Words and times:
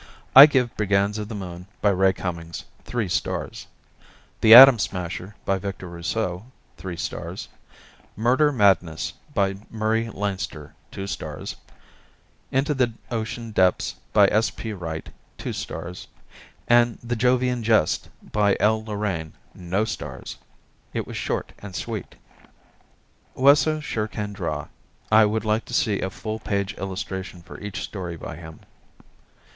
I 0.35 0.47
give 0.47 0.75
"Brigands 0.75 1.19
of 1.19 1.27
the 1.27 1.35
Moon," 1.35 1.67
by 1.79 1.89
Ray 1.91 2.11
Cummings, 2.11 2.63
three 2.85 3.07
stars; 3.07 3.67
"The 4.39 4.51
Atom 4.55 4.79
Smasher," 4.79 5.35
by 5.45 5.59
Victor 5.59 5.87
Rousseau, 5.87 6.47
three 6.75 6.97
stars; 6.97 7.49
"Murder 8.15 8.51
Madness," 8.51 9.13
by 9.35 9.57
Murray 9.69 10.09
Leinster, 10.09 10.73
two 10.89 11.05
stars; 11.05 11.55
"Into 12.51 12.73
the 12.73 12.93
Ocean 13.11 13.51
Depths," 13.51 13.93
by 14.11 14.25
S. 14.29 14.49
P. 14.49 14.73
Wright, 14.73 15.07
two 15.37 15.53
stars, 15.53 16.07
and 16.67 16.97
"The 17.03 17.15
Jovian 17.15 17.61
Jest," 17.61 18.09
by 18.31 18.57
L. 18.59 18.83
Lorraine, 18.83 19.33
no 19.53 19.85
stars. 19.85 20.37
It 20.95 21.05
was 21.05 21.15
short 21.15 21.53
and 21.59 21.75
sweet. 21.75 22.15
Wesso 23.35 23.79
sure 23.79 24.07
can 24.07 24.33
draw. 24.33 24.67
I 25.11 25.25
would 25.25 25.45
like 25.45 25.65
to 25.65 25.75
see 25.75 25.99
a 26.01 26.09
full 26.09 26.39
page 26.39 26.73
illustration 26.79 27.43
for 27.43 27.59
each 27.59 27.83
story 27.83 28.15
by 28.17 28.37
him. 28.37 28.61